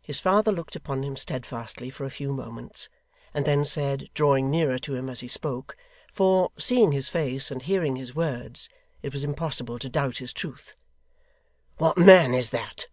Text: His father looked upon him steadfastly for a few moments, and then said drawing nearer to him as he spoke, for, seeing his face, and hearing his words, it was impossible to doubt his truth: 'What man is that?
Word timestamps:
His 0.00 0.20
father 0.20 0.50
looked 0.50 0.74
upon 0.74 1.02
him 1.02 1.18
steadfastly 1.18 1.90
for 1.90 2.06
a 2.06 2.10
few 2.10 2.32
moments, 2.32 2.88
and 3.34 3.44
then 3.44 3.62
said 3.66 4.08
drawing 4.14 4.50
nearer 4.50 4.78
to 4.78 4.94
him 4.94 5.10
as 5.10 5.20
he 5.20 5.28
spoke, 5.28 5.76
for, 6.14 6.50
seeing 6.56 6.92
his 6.92 7.10
face, 7.10 7.50
and 7.50 7.60
hearing 7.60 7.96
his 7.96 8.14
words, 8.14 8.70
it 9.02 9.12
was 9.12 9.22
impossible 9.22 9.78
to 9.78 9.90
doubt 9.90 10.16
his 10.16 10.32
truth: 10.32 10.74
'What 11.76 11.98
man 11.98 12.32
is 12.32 12.48
that? 12.48 12.86